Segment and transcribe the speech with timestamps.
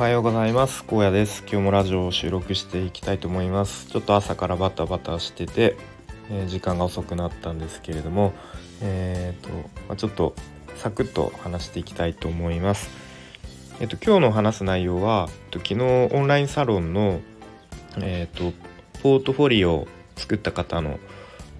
[0.00, 0.82] はようございます。
[0.84, 1.42] 高野です。
[1.42, 3.86] 今日もラジオを収録していきたいと思います。
[3.86, 5.76] ちょっと朝からバタバタしてて、
[6.30, 8.32] えー、時間が遅くなったんですけれども
[8.80, 9.50] えーと
[9.88, 10.34] まあ、ちょっと
[10.76, 12.88] サクッと話していきたいと思います。
[13.78, 15.82] えっ、と今日の話す内容は、えっと、昨日
[16.14, 17.20] オンラインサロンの
[17.98, 18.54] えっ、と
[19.02, 20.98] ポートフォリオを作った方の、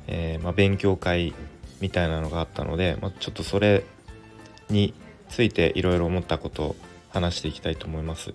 [0.06, 1.34] えー、まあ、勉強会
[1.82, 3.84] みたいなのがあったので、まあ、ちょっとそれ
[4.70, 4.94] に
[5.28, 6.76] ついていろいろ思ったことを
[7.10, 8.32] 話していきたいと思います。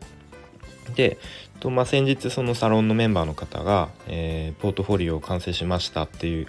[0.95, 1.17] で、
[1.59, 6.47] とまあ、先日そのサロンのメンバーの方が、えー、ポートフォリオを完成しましたっていう、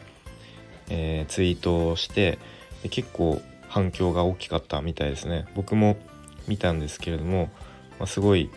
[0.91, 2.39] えー、ツイートをして
[2.91, 5.47] 結構反響が大きかったみたいですね。
[5.55, 5.97] 僕も
[6.49, 7.51] 見たんですけれども、
[7.99, 8.51] まあ、すごい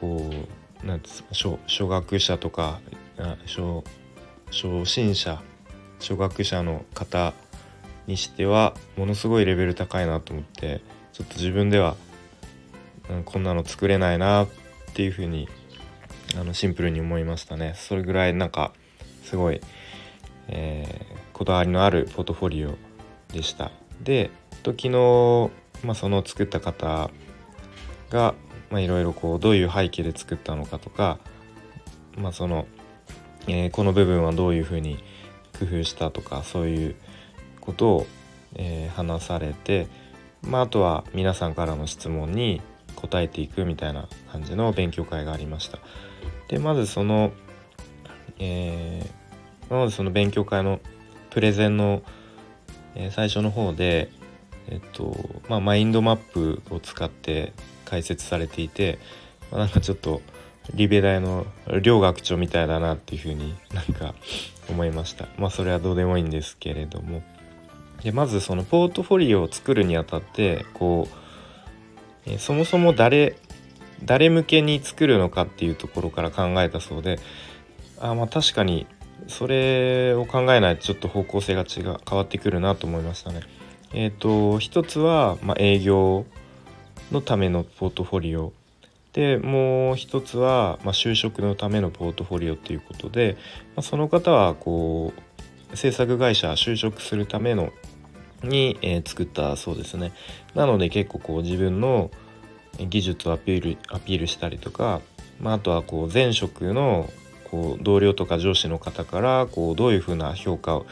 [0.00, 0.30] こ
[0.82, 2.80] うなんですか初初学者とか
[3.46, 3.82] 初
[4.50, 5.42] 初心者
[5.98, 7.34] 初学者の方
[8.06, 10.80] にしてはものすごいレベル高いなと思って
[11.12, 11.96] ちょっと自分では
[13.10, 14.48] うん、こんなの作れないなっ
[14.94, 15.48] ていうふうに
[16.38, 17.74] あのシンプルに思いましたね。
[17.76, 18.72] それぐらいなんか
[19.24, 19.60] すごい、
[20.48, 22.76] えー、こだわりのあるポートフォリオ
[23.32, 23.72] でした。
[24.02, 24.30] で
[24.64, 25.50] 昨日、
[25.84, 27.10] まあ、その作った方
[28.10, 28.34] が
[28.72, 31.18] いろいろこうどういう背景で作ったのかとか、
[32.16, 32.66] まあ、その、
[33.48, 35.02] えー、この部分はどういうふうに
[35.58, 36.96] 工夫したとかそういう
[37.60, 38.06] ことを、
[38.54, 39.88] えー、話されて、
[40.42, 42.60] まあ、あとは皆さんからの質問に
[43.00, 45.78] 答えていくみたいな感じの勉強会がありました。
[46.48, 47.32] でまずその、
[48.38, 50.80] えー、まずその勉強会の
[51.30, 52.02] プレゼンの、
[52.94, 54.10] えー、最初の方で、
[54.68, 55.16] えっと
[55.48, 57.52] まあ、マインドマップを使って
[57.84, 58.98] 解説されていて、
[59.50, 60.20] まあ、なんかちょっと
[60.74, 61.46] リベ大の
[61.82, 64.14] 両学長みたいだなっていうふうになんか
[64.68, 65.26] 思いました。
[65.38, 67.22] まあそれはどうでもいいんですけれども。
[68.02, 71.14] でまずそのポートフォリオを作るにあたってこう
[72.26, 73.36] えそもそも誰
[74.04, 77.18] 誰向けに作るのかっていうところから考えたそうで
[77.98, 78.86] あまあ確かに
[79.28, 83.42] それを考えないとちょっと方向性が違う変わってくるなと思いましたね。
[83.92, 86.24] えっ、ー、と一つは、まあ、営業
[87.12, 88.52] のためのポートフォリオ
[89.12, 93.36] でもう一つは、まあ、就職のためのポートフォリオっていうことで、
[93.74, 95.12] まあ、その方はこ
[95.72, 97.72] う制作会社就職するための
[98.42, 100.12] に、えー、作ったそうですね。
[100.54, 102.10] なので結構こう自分の
[102.78, 105.00] 技術をアピールアピールしたりとか、
[105.40, 107.10] まあ、あとはこう前職の
[107.50, 110.86] こう同僚とか上司の方からこうどういうふうな評価を、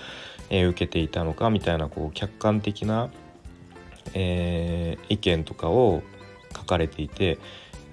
[0.50, 3.10] えー、受けていたのかみたいなこう客観的な、
[4.14, 6.02] えー、意見とかを
[6.56, 7.38] 書かれていて、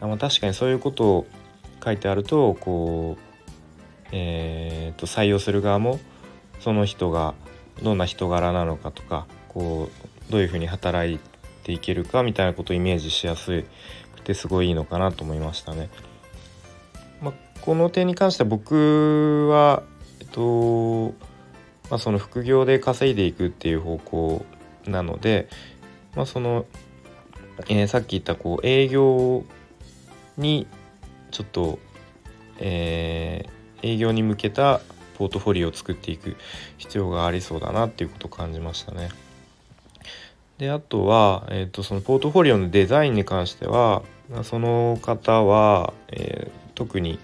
[0.01, 1.27] まあ、確かにそういうことを
[1.83, 3.21] 書いてあるとこう、
[4.11, 5.99] えー、と採用する側も
[6.59, 7.35] その人が
[7.83, 9.89] どんな人柄なのかとかこ
[10.29, 11.17] うどういうふうに働い
[11.63, 13.63] ていけるかみたいなことをイメージしやす
[14.15, 15.89] くてすごいいいのかなと思いましたね。
[17.21, 19.81] まあ、この点に関しては僕は、
[20.19, 21.13] えっと
[21.89, 24.45] まあ、その副業で稼いでいくっていう方向
[24.85, 25.47] なので、
[26.15, 26.65] まあ、その、
[27.69, 29.45] えー、さっき言ったこう営業
[30.37, 30.67] に
[31.31, 31.79] ちょっと、
[32.59, 34.81] えー、営業に向けた
[35.17, 36.35] ポートフォリオを作っていく
[36.77, 39.09] 必要がありそうだなっていうことを感じましたね。
[40.57, 44.03] であとは、えーと、そのポートフォリオのデザインに関しては
[44.43, 47.19] その方は、えー、特に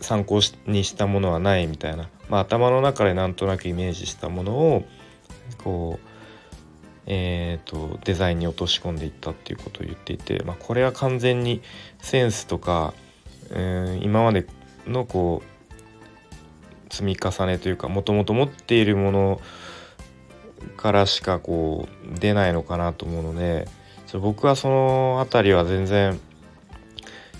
[0.00, 4.84] 参考にしたものはないみたいな、まあ、頭の中でなんとなくイメージしたものを
[5.62, 6.08] こう、
[7.06, 11.62] えーと、デザインに落とし込んでいったっていうことを言っていて、まあ、これは完全に
[12.00, 12.94] センスとか、
[13.50, 14.46] えー、今まで
[14.86, 19.40] のこう積み重ねというかもともと持っているもの
[20.76, 23.68] からしかこう出ないのかなと思うので
[24.20, 26.20] 僕はその辺りは全然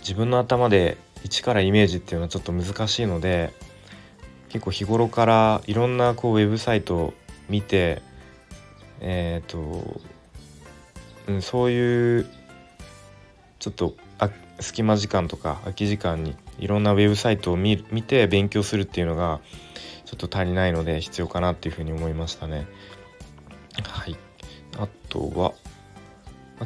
[0.00, 3.52] 自分の頭で一からイメージっていうのはちょっと難しいので
[4.48, 7.14] 結構日頃からいろんなこうウェブサイトを
[7.48, 8.02] 見て
[9.00, 10.00] えっ、ー、と、
[11.28, 12.26] うん、そういう
[13.58, 14.30] ちょっとあ
[14.60, 19.40] 隙間時間とか空き時間にいろんなウェブサイトを見見て勉強するっていうのが
[20.04, 22.66] ちょっと足りないので必要かなっていうふうに思いましたね。
[23.84, 24.16] はい。
[24.78, 25.54] あとは、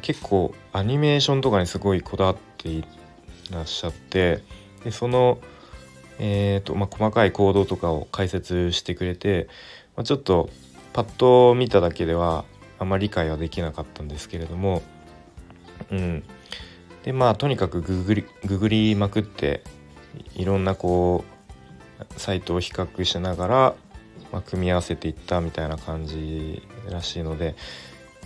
[0.00, 2.84] 結構アニメーションとかにすごいこだわってい
[3.50, 4.42] らっしゃって
[4.84, 5.38] でその
[6.18, 9.48] えーとまあ、細かい行動とかを解説してくれて、
[9.96, 10.48] まあ、ちょっと
[10.94, 12.46] パッと見ただけでは
[12.78, 14.82] あんまり理解はできなかったんですけれども
[15.90, 16.24] うん。
[17.04, 19.62] でまあとにかくググりググりまくって
[20.34, 21.24] いろんなこ
[22.00, 23.74] うサイトを比較しながら
[24.32, 27.54] まあ、組み合わせていったみたいな感じらしいので、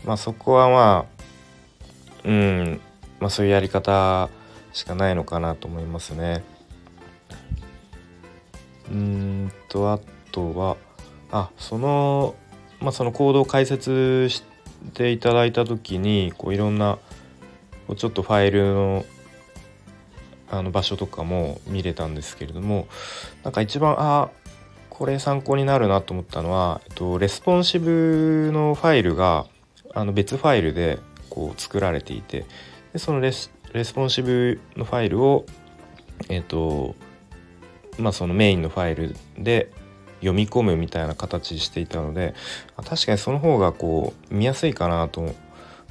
[0.04, 1.06] まあ、そこはま
[2.24, 2.80] あうん、
[3.18, 4.28] まあ、そういうやり方
[4.72, 6.42] しかないのかなと思いますね。
[8.90, 10.00] うんとあ
[10.32, 10.76] とは
[11.30, 12.34] あその
[12.80, 14.42] まあそのコードを解説し
[14.94, 16.98] ていただいた時にこういろんな
[17.96, 19.04] ちょっとファイルの
[20.50, 22.88] あの場所とかも見れたんですけれども
[23.44, 24.30] なんか一番あ
[25.00, 29.46] これ参考になるなと思ったのは、えっと、レスポンシブのファイルが
[29.94, 30.98] あの別ファイルで
[31.30, 32.44] こう作られていて
[32.92, 33.50] でそのレス
[33.94, 35.46] ポンシブのファイルを
[36.28, 36.94] えっと
[37.98, 39.72] まあそのメインのファイルで
[40.18, 42.34] 読み込むみたいな形していたので
[42.76, 45.34] 確かにその方がこう見やすいかなと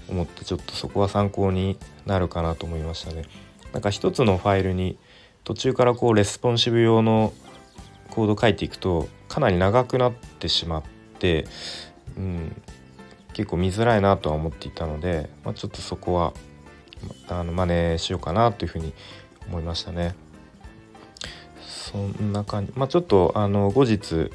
[0.08, 3.24] 思ってちょっとそこは参考になるかなと思いましたね。
[3.74, 5.00] なんか一つのファイルに
[5.46, 7.34] 途中からこうレスポンシブ用の
[8.10, 10.84] コード書いていくとかなり長くなってしまっ
[11.20, 11.46] て、
[12.18, 12.62] うん、
[13.34, 16.34] 結構見づらいなとは思っていたので、まあ、ちょっとそこは
[17.28, 18.94] あの真似しようかなというふうに
[19.48, 20.16] 思いましたね。
[21.66, 24.32] そんな感じまあちょっとあの後日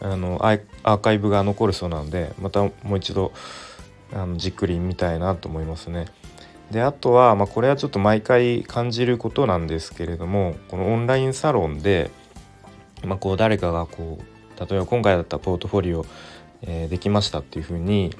[0.00, 3.32] あのアーカイブが残るそうなのでまたもう一度
[4.12, 6.06] あのじっくり見たいなと思いますね。
[6.70, 12.10] であとは、まあ、これはちょっと毎回感じることなんですけれどもこのオンラインサロンで、
[13.04, 16.04] まあ、こう誰かがこう例えば今回だったポートフォリオ、
[16.62, 18.14] えー、できましたっていうふうに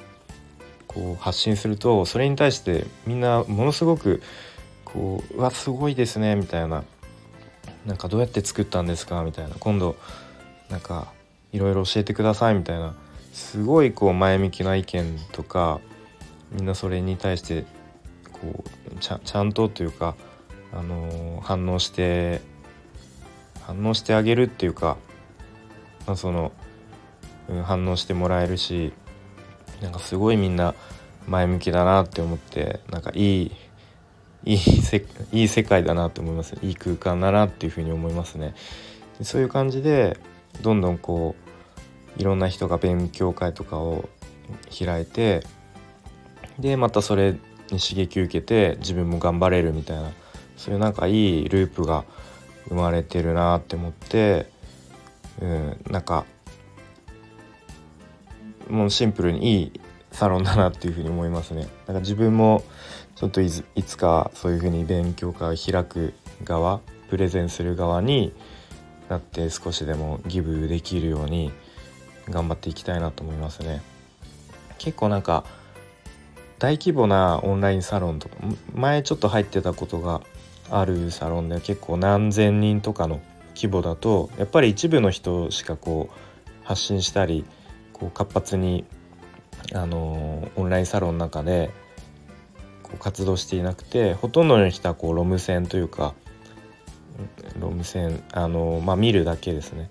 [0.87, 4.21] こう発信するとそれに対してみんなものすごく
[4.85, 6.83] こう「うわすごいですね」みたいな
[7.85, 9.95] 「なんかどうやって作ったんですか?」みたいな今度
[10.69, 11.07] なんか
[11.51, 12.95] いろいろ教えてくださいみたいな
[13.33, 15.79] すごいこう前向きな意見とか
[16.51, 17.65] みんなそれに対して
[18.31, 20.15] こうちゃんとというか、
[20.73, 22.41] あのー、反応して
[23.69, 24.97] 反応してあげるっていうか、
[26.07, 26.51] まあ、その、
[27.49, 28.93] うん、反応してもらえるし
[29.79, 30.73] なんかすごいみんな
[31.27, 33.51] 前向きだなって思ってなんかいい
[34.43, 38.55] いいせいい世界だなって思いますいい空間だなっていうふうに思いますね。
[39.21, 40.17] そういう感じで
[40.61, 41.35] どんどんこ
[42.17, 44.09] ういろんな人が勉強会とかを
[44.75, 45.43] 開いて
[46.57, 47.33] でまたそれ
[47.69, 50.11] に刺激受けて自分も頑張れるみたいな
[50.57, 52.05] そういうなんかいいループが
[52.67, 54.49] 生まれてるなって思って
[55.41, 56.25] うんなんか
[58.69, 61.67] もうシンプルにいいサロンだなっていうふうに思いますね。
[61.87, 62.63] だか自分も
[63.15, 66.13] ちょっといつかそういうふうに勉強会を開く
[66.43, 68.33] 側プレゼンする側に
[69.09, 71.51] なって少しでもギブできるように
[72.29, 73.81] 頑張っていきたいなと思いますね。
[74.77, 75.43] 結構なんか
[76.59, 78.35] 大規模なオンラインサロンとか
[78.73, 80.21] 前ちょっと入ってたことが
[80.71, 83.19] あるサロンで結構何千人とかの
[83.55, 87.45] 規模だとやっぱり一部の人しかこう発信したり
[87.93, 88.85] こう活発に
[89.73, 91.71] あのオンラインサロンの中で
[92.83, 96.13] こう活動していなくてほとんどの人はこうロム線というか
[97.59, 99.89] ロム線あの、まあ、見るだけですね。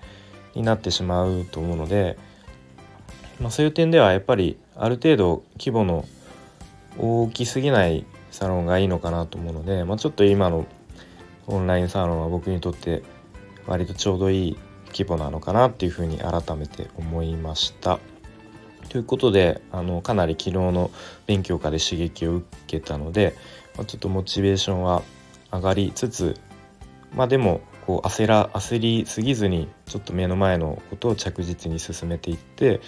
[0.54, 2.18] になってしまうと思うので、
[3.40, 6.04] まあ、そういう点ではやっぱりある程度規模の
[6.98, 8.04] 大きすぎない
[8.38, 10.64] サロンがいいのかなと思うので、まあ、ちょっと今の
[11.48, 13.02] オンラインサロンは僕にとって
[13.66, 14.58] 割とちょうどいい
[14.92, 17.98] 規模なのかなっていうふうに改めて思いました。
[18.90, 20.92] ということであのかなり昨日の
[21.26, 23.34] 勉強会で刺激を受けたので、
[23.76, 25.02] まあ、ちょっとモチベーションは
[25.52, 26.40] 上がりつつ
[27.14, 32.80] まあでもこう焦ら焦りすぎずにちょっと目の前のことを着実に進めていって、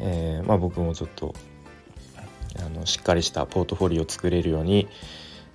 [0.00, 1.34] えー、まあ僕もちょっと
[2.86, 4.88] のしっかりしたポートフォリオを作れるように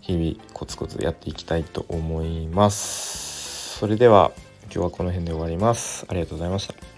[0.01, 3.77] 日々コツコツやっていきたいと思います。
[3.79, 4.31] それでは
[4.65, 6.05] 今日はこの辺で終わります。
[6.09, 6.90] ありがとうございました。